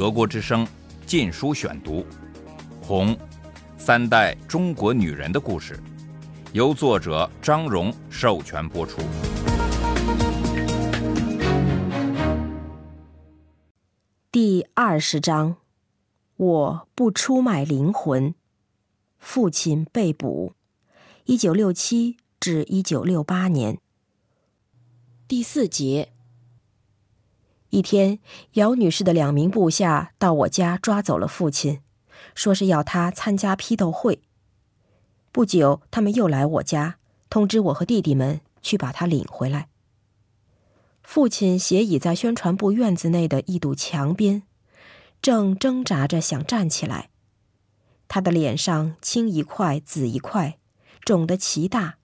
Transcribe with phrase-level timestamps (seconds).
[0.00, 0.64] 德国之声
[1.04, 1.96] 《禁书选读》，
[2.80, 3.14] 《红》，
[3.76, 5.78] 三代中国女人的故事，
[6.54, 9.02] 由作者张荣授权播出。
[14.32, 15.56] 第二十章，
[16.36, 18.34] 我不出卖灵魂。
[19.18, 20.54] 父亲被捕，
[21.26, 23.78] 一九六七至一九六八年。
[25.28, 26.10] 第四节。
[27.70, 28.18] 一天，
[28.54, 31.80] 姚女士的两名部下到我家抓走了父亲，
[32.34, 34.22] 说是要他参加批斗会。
[35.30, 36.96] 不久，他们又来我家，
[37.28, 39.68] 通知我和弟弟们去把他领回来。
[41.04, 44.42] 父亲斜倚在宣传部院子内的一堵墙边，
[45.22, 47.10] 正挣扎着想站起来。
[48.08, 50.58] 他的脸上青一块紫一块，
[51.04, 51.98] 肿得奇大，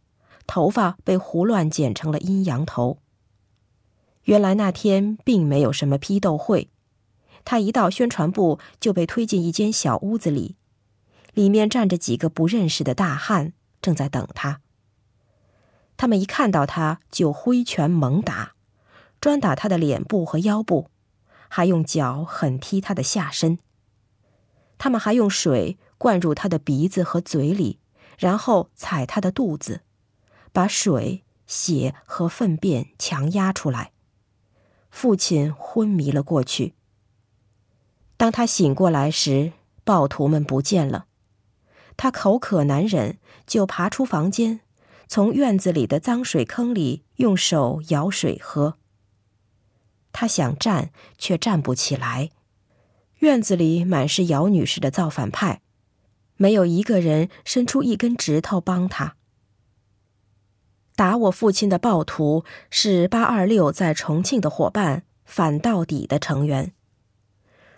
[0.47, 2.99] 头发被胡乱剪成了阴阳头。
[4.27, 6.69] 原来那天并没有什么批斗会，
[7.45, 10.57] 他一到宣传部就被推进一间小屋子里，
[11.33, 14.61] 里面站着几个不认识的大汉，正在等他。
[15.97, 18.55] 他们一看到他就挥拳猛打，
[19.21, 20.91] 专打他的脸部和腰部，
[21.49, 23.61] 还用脚狠踢他的下身。
[24.77, 27.79] 他们还用水灌入他的鼻子和嘴里，
[28.19, 29.83] 然后踩他的肚子，
[30.53, 33.93] 把水、血和粪便强压出来。
[34.97, 36.73] 父亲昏迷了过去。
[38.17, 39.53] 当他醒过来时，
[39.85, 41.05] 暴徒们不见了。
[41.99, 44.61] 他口渴难忍，就爬出房间，
[45.07, 48.79] 从院子里的脏水坑里用手舀水喝。
[50.13, 52.31] 他想站，却站不起来。
[53.19, 55.61] 院子里满是姚女士的造反派，
[56.39, 59.17] 没有一个人伸出一根指头帮他。
[60.97, 66.73] 打我父亲的暴徒是八二六在重庆的伙伴反到底的成员。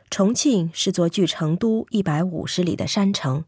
[0.09, 3.45] 重庆是座距成都一百五十里的山城，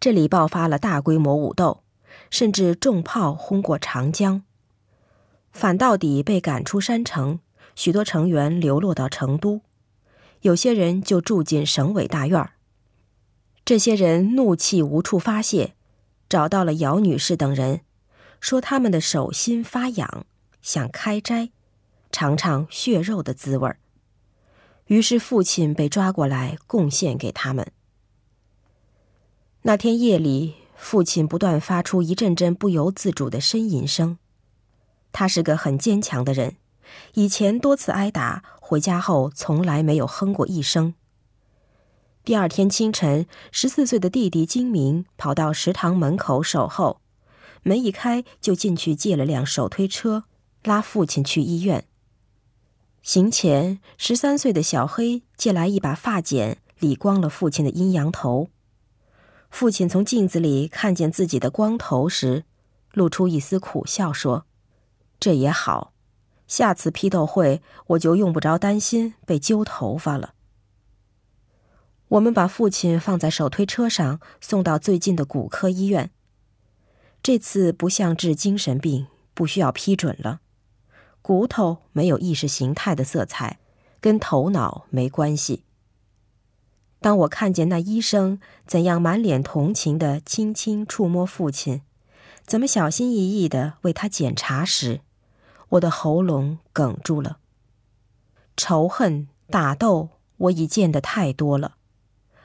[0.00, 1.84] 这里爆发了大规模武斗，
[2.30, 4.42] 甚至重炮轰过长江。
[5.52, 7.38] 反到底被赶出山城，
[7.76, 9.60] 许多成员流落到成都，
[10.40, 12.54] 有些人就住进省委大院儿
[13.64, 15.74] 这些人怒气无处发泄，
[16.28, 17.82] 找到了姚女士等人。
[18.40, 20.26] 说他们的手心发痒，
[20.62, 21.50] 想开斋，
[22.10, 23.78] 尝尝血肉的滋味儿。
[24.86, 27.70] 于是父亲被抓过来贡献给他们。
[29.62, 34.18] 那天夜里，父亲不断发出一阵阵不由自主的呻吟声。
[35.12, 36.56] 他是个很坚强的人，
[37.14, 40.94] 以前多次挨打，回家后从来没有哼过一声。
[42.24, 47.00] 第二天清晨，十四岁的弟弟金明跑到食堂门口守候。
[47.62, 50.24] 门一开，就进去借了辆手推车，
[50.62, 51.84] 拉父亲去医院。
[53.02, 58.48] 行前，十三岁的小黑借来一把发剪，理光了父亲的阴阳头。
[59.50, 62.44] 父亲从镜子里看见自己的光头时，
[62.92, 64.46] 露出一丝苦笑，说
[65.18, 65.92] ：“这也好，
[66.46, 70.34] 下次批斗会我就用不着担心被揪头发了。”
[72.08, 76.10] 我们把父亲放在手推车上，送到最近的骨科医院。
[77.22, 80.40] 这次不像治精神病，不需要批准了。
[81.22, 83.58] 骨头没有意识形态的色彩，
[84.00, 85.64] 跟头脑没关系。
[86.98, 91.82] 当我看见那医生怎样满脸同情的轻轻触摸父亲，
[92.46, 95.00] 怎么小心翼翼的为他检查时，
[95.70, 97.38] 我的喉咙哽住了。
[98.56, 101.76] 仇恨、打斗，我已见得太多了，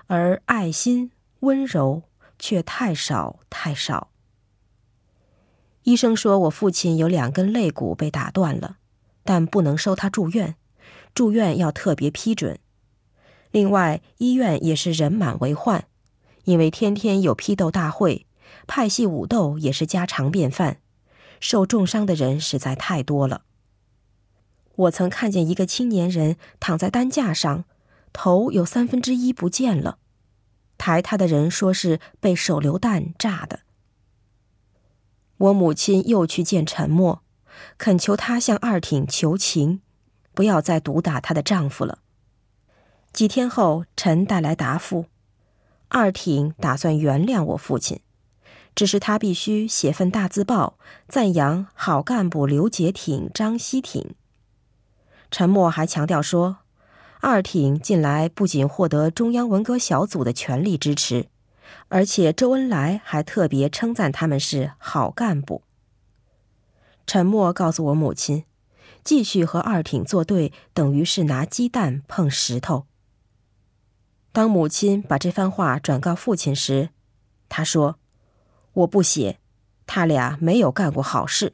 [0.08, 2.04] 而爱心、温柔
[2.38, 4.10] 却太少太少。
[5.86, 8.78] 医生说，我父亲有两根肋骨被打断了，
[9.24, 10.56] 但不能收他住院，
[11.14, 12.58] 住院要特别批准。
[13.52, 15.86] 另外，医院也是人满为患，
[16.46, 18.26] 因为天天有批斗大会，
[18.66, 20.80] 派系武斗也是家常便饭，
[21.40, 23.44] 受重伤的人实在太多了。
[24.76, 27.66] 我曾看见一个青年人躺在担架上，
[28.12, 30.00] 头有三分之一不见了，
[30.80, 33.60] 抬他的人说是被手榴弹炸的。
[35.38, 37.22] 我母亲又去见陈默，
[37.78, 39.82] 恳求他向二挺求情，
[40.34, 42.00] 不要再毒打她的丈夫了。
[43.12, 45.06] 几天后，陈带来答复，
[45.88, 48.00] 二挺打算原谅我父亲，
[48.74, 50.78] 只是他必须写份大字报
[51.08, 54.16] 赞扬好干部刘杰挺、张西挺。
[55.32, 56.58] 陈默还强调说，
[57.22, 61.28] 二挺近来不仅获得中央文革小组的全力支持。
[61.88, 65.64] 而且周恩来还特别称赞他们是好干部。
[67.08, 68.46] 陈默告诉我母亲，
[69.04, 72.88] 继续和二挺作对，等于是拿鸡蛋碰石头。
[74.32, 76.90] 当母亲把这番话转告父亲时，
[77.48, 78.00] 他说
[78.74, 79.40] ：“我不写，
[79.86, 81.54] 他俩没有干过好事。”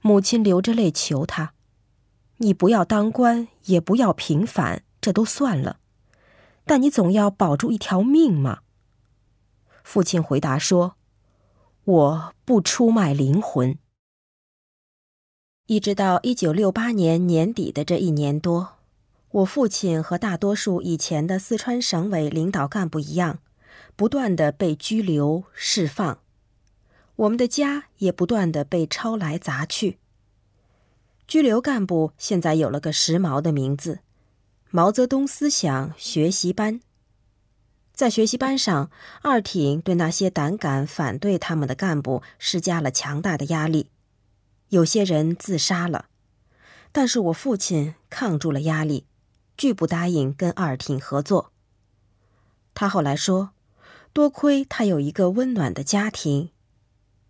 [0.00, 1.52] 母亲流着泪求他
[2.38, 5.80] ：“你不要当官，也不要平反，这都算了，
[6.64, 8.60] 但你总要保住一条命嘛。”
[9.90, 10.94] 父亲回答说
[11.82, 13.76] ：“我不出卖灵魂。”
[15.66, 18.76] 一直到一九六八年年底的这一年多。
[19.32, 23.40] 我父亲和大多数以前的四川省委领导干部一样，
[23.96, 26.20] 不断的被拘留、释放，
[27.16, 29.98] 我们的家也不断的被抄来砸去。
[31.26, 33.98] 拘留干部现在有了个时髦的名字——
[34.70, 36.80] 毛泽东思想学习班。
[38.00, 43.90] 在学习班上，二挺对那些胆敢反对他们的干部施加了强大的压力，
[44.70, 46.06] 有些人自杀了，
[46.92, 49.04] 但是我父亲抗住了压力。
[49.54, 51.52] 拒不答应跟二挺合作。
[52.72, 53.50] 他后来说
[54.14, 56.48] ：“多亏他有一个温暖的家庭，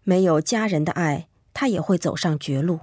[0.04, 2.82] 没有家人的爱，他也会走上绝路。”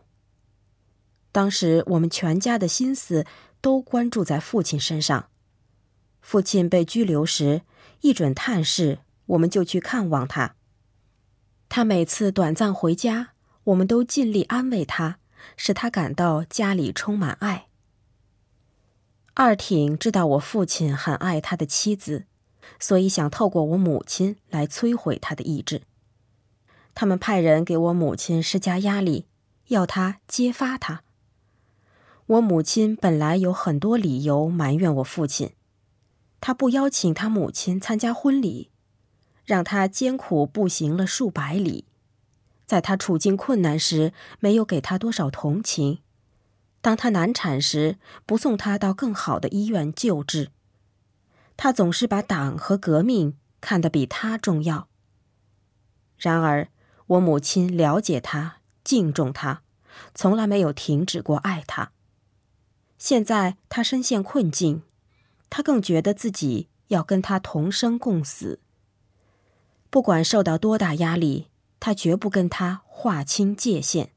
[1.32, 3.26] 当时我们全家的心思
[3.62, 5.30] 都关注在父亲身上。
[6.28, 7.62] 父亲被拘留时，
[8.02, 10.56] 一准探视，我们就去看望他。
[11.70, 13.30] 他每次短暂回家，
[13.64, 15.20] 我们都尽力安慰他，
[15.56, 17.68] 使他感到家里充满爱。
[19.36, 22.26] 二挺知道我父亲很爱他的妻子，
[22.78, 25.84] 所以想透过我母亲来摧毁他的意志。
[26.94, 29.28] 他们派人给我母亲施加压力，
[29.68, 31.04] 要他揭发他。
[32.26, 35.52] 我母亲本来有很多理由埋怨我父亲，
[36.40, 38.70] 他不邀请他母亲参加婚礼，
[39.46, 41.86] 让他艰苦步行了数百里，
[42.66, 46.00] 在他处境困难时没有给他多少同情。
[46.82, 50.52] 当他难产时，不送他到更好的医院救治。
[51.58, 54.88] 他总是把党和革命看得比他重要。
[56.18, 56.70] 然而，
[57.08, 59.64] 我母亲了解他，敬重他，
[60.14, 61.92] 从来没有停止过爱他。
[62.98, 64.84] 现在他深陷困境，
[65.50, 68.60] 他更觉得自己要跟他同生共死。
[69.90, 71.48] 不管受到多大压力，
[71.80, 74.12] 他绝不跟他划清界限。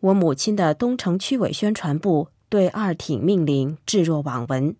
[0.00, 4.76] 我母亲的东城区委宣传部对二挺命令置若罔闻，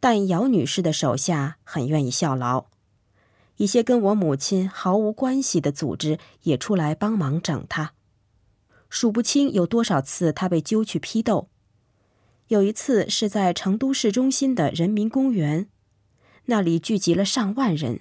[0.00, 2.66] 但姚女士的手下很愿意效劳，
[3.56, 7.94] 一些跟我母亲毫无关系的组织也出来帮忙整她。
[8.88, 11.48] 数不清有多少次她被揪去批斗，
[12.48, 15.68] 有一次是在成都市中心的人民公园，
[16.46, 18.00] 那里聚集了上万人，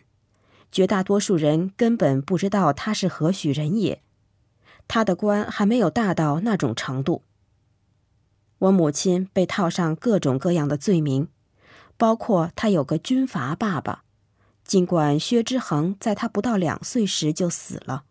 [0.72, 4.02] 绝大多数人根本不知道他是何许人也。
[4.88, 7.24] 他的官还没有大到那种程度。
[8.60, 11.28] 我母亲被套上各种各样的罪名，
[11.98, 14.06] 包括他有个军阀爸爸，
[14.64, 18.06] 尽管薛之衡在他不到两岁时就死了。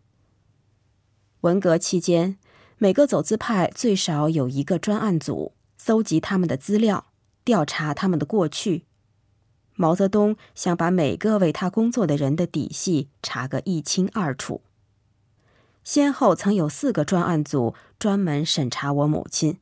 [1.41, 2.37] 文革期间，
[2.77, 5.53] 每个走资派最少有一个专案组，
[5.87, 7.05] 搜集他们的资料，
[7.45, 8.83] 调查他们的过去。
[9.75, 14.63] 毛泽东想把每个为他工作的人的底细查个一清二楚。
[15.85, 19.59] 先后曾有四个专案组专门审查我母亲，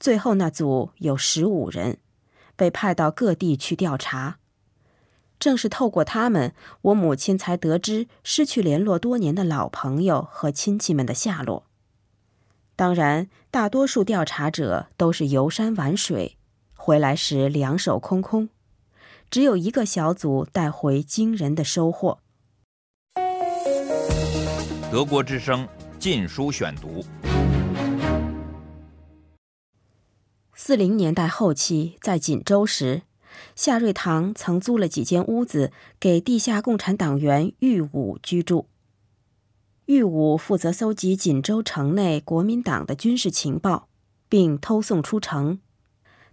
[0.00, 1.98] 最后那组有十五人，
[2.56, 4.38] 被派到各地去调查。
[5.38, 11.66] 正是透过他们，我母亲才得知失去联络多年的老朋友和亲戚们的下落。
[12.74, 16.36] 当然，大多数调查者都是游山玩水，
[16.74, 18.48] 回来时两手空空，
[19.30, 22.18] 只有一个小组带回惊人的收获。
[24.90, 25.66] 德国之声
[25.98, 27.02] 《禁书选读》。
[30.54, 33.02] 四零年代后期，在锦州时，
[33.54, 38.68] 夏瑞堂曾租了几间屋子给地下共产党员玉武居住。
[39.92, 43.90] 玉武负责搜集锦州城内国民党的军事情报，
[44.26, 45.60] 并偷送出城。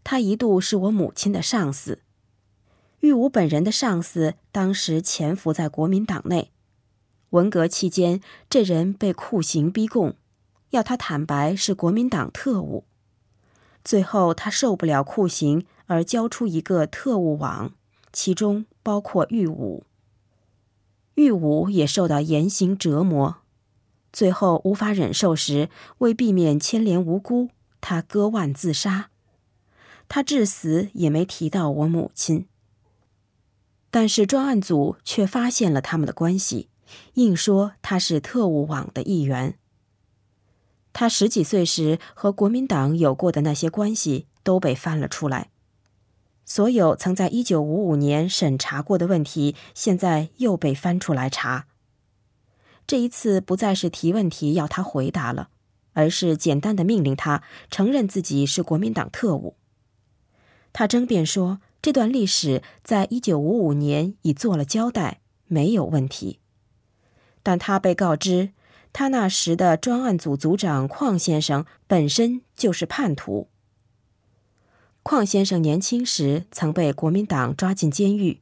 [0.02, 2.00] 他一度是我母亲的上司。
[3.02, 6.54] 玉武本人的上司当时潜伏在国民党内。
[7.32, 10.16] 文革期间，这人被酷刑逼供，
[10.70, 12.86] 要他坦白是国民党特务。
[13.84, 17.74] 最后，他受不了酷刑，而交出一个特务网，
[18.14, 19.84] 其中包括玉武。
[21.16, 23.40] 玉武也受到严刑折磨，
[24.12, 27.50] 最后无法忍受时，为避免牵连无辜，
[27.80, 29.10] 他割腕自杀。
[30.08, 32.48] 他至死也没提到我母亲。
[33.92, 36.70] 但是专案组却发现了他们的关系。
[37.14, 39.60] 硬说他是特务网的一员。
[40.92, 45.52] 他十几岁时和国民党有过的那些关系都被翻了出来。
[46.46, 51.68] 所有曾在一九五五年审查过的问题，现在又被翻出来查。
[52.90, 55.50] 这一次不再是提问题要他回答了，
[55.94, 59.58] 而是简单的命令他承认自己是国民党特务。
[60.74, 66.40] 他争辩说，这段历史在一九五五年已做了交代，没有问题。
[67.44, 68.54] 但他被告知，
[68.92, 73.50] 他那时的专案组组长邝先生本身就是叛徒。
[75.04, 78.42] 邝先生年轻时曾被国民党抓进监狱，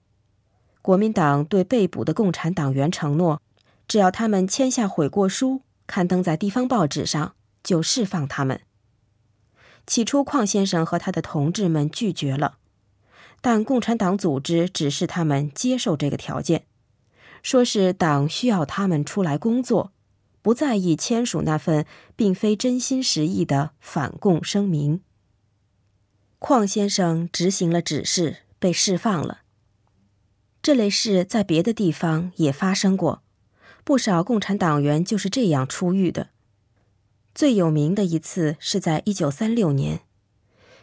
[0.82, 3.42] 国民党对被捕的共产党员承诺，
[3.88, 8.62] 只要他们签下悔过书，刊登在地方报纸上，就释放他们。
[9.86, 12.58] 起初，邝先生和他的同志们拒绝了，
[13.40, 16.66] 但共产党组织指示他们接受这个条件，
[17.42, 19.94] 说是党需要他们出来工作，
[20.42, 21.86] 不在意签署那份
[22.18, 25.02] 并非真心实意的反共声明。
[26.40, 29.40] 邝先生执行了指示，被释放了。
[30.62, 33.24] 这类事在别的地方也发生过，
[33.88, 36.28] 不少共产党员就是这样出狱的。
[37.34, 40.02] 最有名的一次是在一九三六年，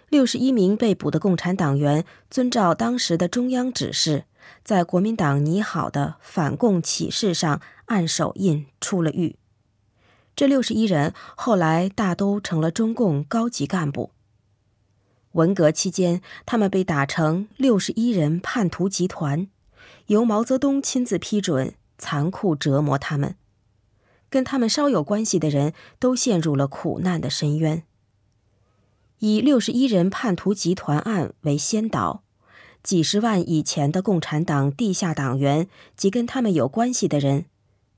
[0.08, 4.24] 六十一名被捕的共产党员遵照当时的中央指示，
[4.62, 9.36] 在国民党拟好的反共启事上按手印出了狱。
[10.34, 14.12] 这六十一人后来大都成了中共高级干部。
[15.32, 19.48] 文革期间，他们被打成六十一人叛徒集团，
[20.06, 23.36] 由毛泽东亲自批准，残酷折磨他们。
[24.28, 27.84] 跟他们稍有关系的人都陷入了苦难的深渊。
[29.18, 32.22] 以六十一人叛徒集团案为先导，
[32.82, 37.46] 几十万以前的共产党地下党员及跟他们有关系的人，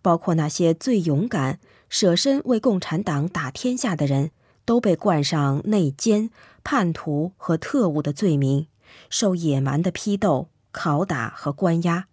[0.03, 4.31] 包括那些最勇敢、舍身为共产党打天下的人。
[4.67, 6.29] 都被冠上内奸、
[6.65, 8.67] 叛徒和特务的罪名，
[9.09, 12.09] 受野蛮的批斗、拷打和关押。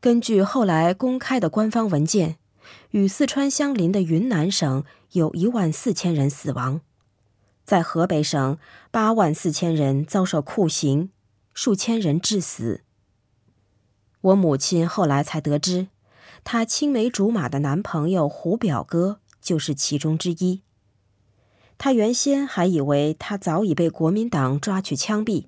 [0.00, 2.36] 根据后来公开的官方文件，
[2.90, 6.80] 与四川相邻的云南省有一万四千人死亡，
[7.64, 8.58] 在河北省
[8.90, 11.10] 八万四千人遭受酷刑，
[11.54, 12.82] 数千人致死。
[14.20, 15.88] 我母亲后来才得知，
[16.44, 20.62] 她青梅竹马的男朋友胡表哥就是其中之一。
[21.78, 25.46] 她原先还以为他早已被国民党抓去枪毙，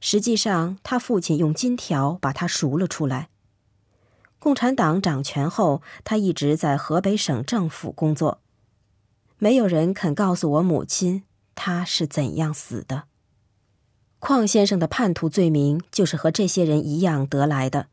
[0.00, 3.28] 实际上他父亲用金条把他赎了出来。
[4.44, 8.42] 共产党掌权后，他一直在河北省政府工作。
[9.38, 11.22] 没有人肯告诉我母亲
[11.54, 13.04] 他是怎样死的。
[14.20, 17.86] 邝先生的叛徒罪名就是和这些人一样得来的。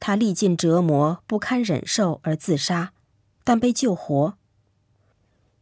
[0.00, 2.94] 他历尽折磨不堪忍受而自杀，
[3.44, 4.38] 但被救活。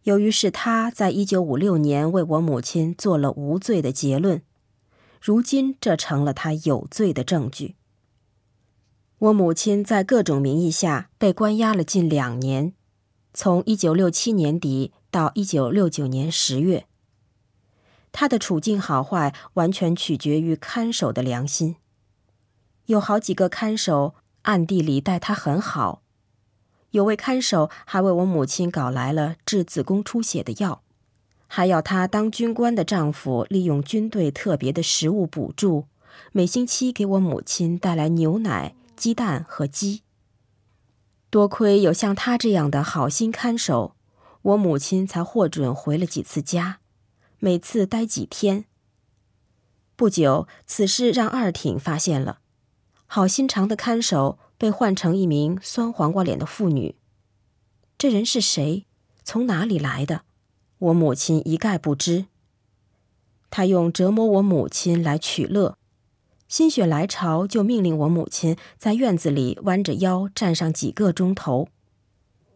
[0.05, 4.41] 由于是他在一九五六年为我母亲做了无罪的结论，
[5.21, 7.75] 如今这成了他有罪的证据。
[9.19, 12.75] 我母亲在各种名义下被关押了近两年，
[13.33, 16.85] 从一九六七年底到一九六九年十月。
[18.13, 21.77] 他的处境好坏完全取决于看守的良心。
[22.87, 26.03] 有好几个看守暗地里待他很好。
[26.91, 30.83] 有位看守还为我母亲搞来了治子宫出血的药，
[31.47, 35.87] 还要她当军官的丈夫利用军队特别的食物补助，
[36.33, 40.03] 每星期给我母亲带来牛奶、鸡蛋和鸡。
[41.31, 43.95] 多亏有像他这样的好心看守，
[44.43, 46.81] 我母亲才获准回了几次家，
[47.39, 48.65] 每次待几天。
[49.95, 52.41] 不久，此事让二挺发现了，
[53.07, 54.39] 好心肠的看守。
[54.59, 56.97] 被换成一名酸黄瓜脸的妇女，
[57.99, 58.87] 这人是谁？
[59.23, 60.23] 从哪里来的？
[60.79, 62.25] 我母亲一概不知。
[63.51, 65.77] 他用折磨我母亲来取乐，
[66.49, 71.69] 心血来潮就命令我母亲在院子里弯着腰站上几个钟头。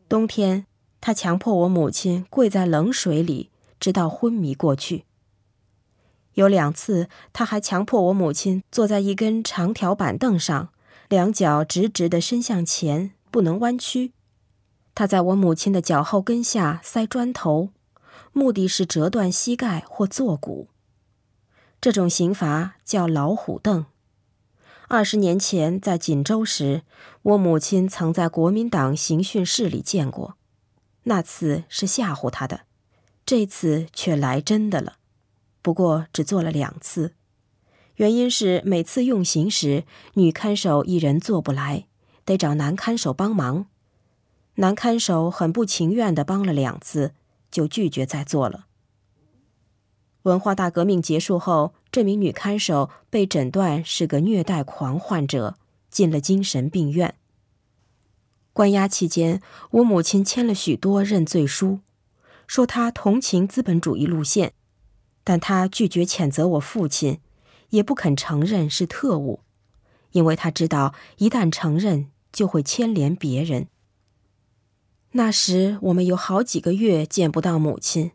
[0.08, 0.66] 冬天，
[1.00, 5.04] 他强迫我母亲跪在冷水里，直到昏迷过去。
[6.34, 10.70] 有两次，他还强迫我母亲坐在一根长条板凳上。
[11.08, 14.12] 两脚直直的伸向前，不能弯曲。
[14.94, 17.70] 他在我母亲的脚后跟下塞砖头，
[18.32, 20.68] 目的是折断膝盖或坐骨。
[21.80, 23.86] 这种刑罚叫老虎凳。
[24.88, 26.82] 二十年前在锦州时，
[27.22, 30.36] 我母亲曾在国民党刑讯室里见过。
[31.04, 32.62] 那次是吓唬他的，
[33.24, 34.96] 这次却来真的了。
[35.62, 37.14] 不过只做了两次。
[37.96, 39.84] 原因是每次用刑时，
[40.14, 41.86] 女看守一人做不来，
[42.24, 43.66] 得找男看守帮忙。
[44.56, 47.14] 男看守很不情愿地帮了两次，
[47.50, 48.66] 就拒绝再做了。
[50.22, 55.56] 文化大革命结束后，这名女看守被诊断是个虐待狂患者，
[55.90, 57.14] 进了精神病院。
[58.52, 61.80] 关押期间，我母亲签了许多认罪书，
[62.46, 64.52] 说她同情资本主义路线，
[65.24, 67.20] 但她拒绝谴责我父亲，
[67.70, 69.40] 也不肯承认是特务，
[70.10, 73.68] 因为她知道一旦承认就会牵连别人。
[75.12, 78.10] 那时我们有好几个月见不到母亲，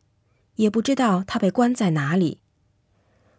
[0.55, 2.39] 也不知道他被关在哪里。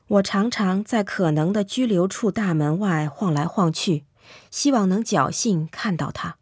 [0.08, 4.04] 我常常在可能的拘留处大门外晃来晃去，
[4.50, 6.36] 希望能侥幸看到他。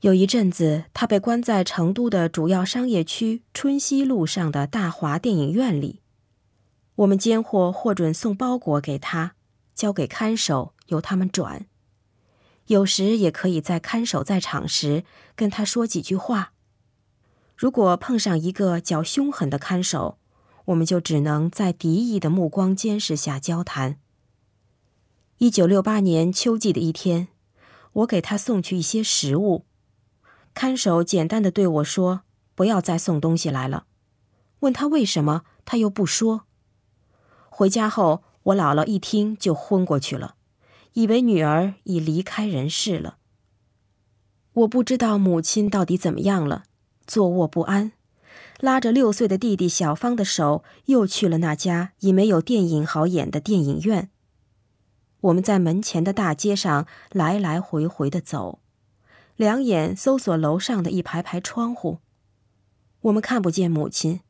[0.00, 6.00] 有一阵子，他被关在成都的主要商业区春熙路上的大华电影院里。
[6.96, 9.34] 我们监货获准送包裹给他，
[9.76, 11.66] 交给看守，由他们转。
[12.66, 15.04] 有时也可以在看守在场时
[15.36, 16.52] 跟他说几句话。
[17.62, 20.18] 如果碰上一个较凶狠的看守，
[20.64, 24.00] 我们就只能在敌意的目光监视下交谈。
[25.38, 27.28] 一九六八年秋季的一天，
[27.92, 29.64] 我给他送去一些食物。
[30.52, 32.22] 看守简单的对我说
[32.56, 33.86] ：“不要再送东西来了。”
[34.58, 36.46] 问他为什么，他又不说。
[37.48, 40.34] 回家后，我姥姥一听就昏过去了，
[40.94, 43.18] 以为女儿已离开人世了。
[44.52, 46.64] 我不知道母亲到底怎么样了，
[47.06, 47.92] 坐卧不安，
[48.60, 54.10] 拉着六岁的弟弟小芳的手，又去了那家已没有电影好演的电影院。
[55.22, 58.60] 我们在门前的大街上来来回回的走。
[59.36, 61.98] 两眼搜索楼上的一排排窗户，
[63.00, 64.20] 我们看不见母亲，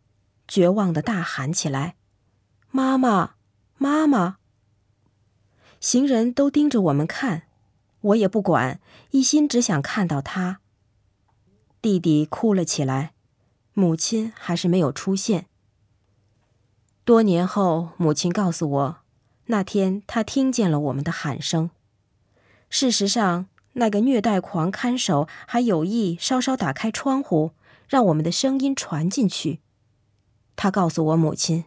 [0.47, 1.97] 绝望的大喊起来
[2.71, 3.35] ：“妈妈，
[3.77, 4.39] 妈妈！”
[5.81, 7.43] 行人都盯着我们看，
[8.01, 10.61] 我也不管，一心只想看到她。
[11.83, 13.13] 弟弟哭了起来，
[13.75, 15.47] 母亲还是没有出现。
[17.05, 18.97] 多年后，母亲告诉我，
[19.47, 21.69] 那天她听见了我们的喊声。
[22.71, 23.49] 事实上。
[23.75, 27.53] 那个虐待狂看守还有意稍稍打开窗户，
[27.89, 29.61] 让我们的声音传进去。
[30.57, 31.65] 他告诉我母亲，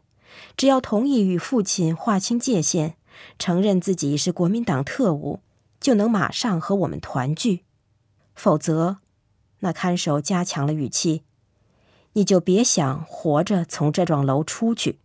[0.56, 2.94] 只要同意与父亲划清界限，
[3.40, 5.40] 承认自己是国民党特务，
[5.80, 7.62] 就能马上和我们团聚；
[8.36, 8.98] 否则，
[9.66, 11.24] 那看守加强了语气，
[12.14, 15.00] 你就别想活着从这幢楼出去。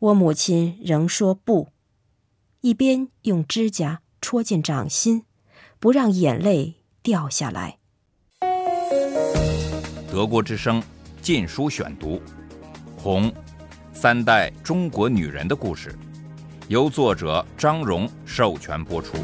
[0.00, 1.68] 我母亲仍说不，
[2.62, 5.24] 一边用指甲戳进掌心。
[5.78, 7.78] 不让眼泪掉下来。
[10.08, 10.80] 德国之声
[11.20, 12.16] 《禁书选读》，
[12.96, 13.28] 《红》，
[13.92, 15.96] 三代中国女人的故事，
[16.68, 19.16] 由作者张荣授权播出。